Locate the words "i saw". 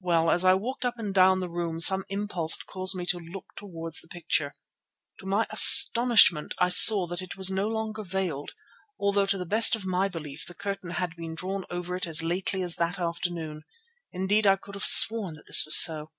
6.58-7.06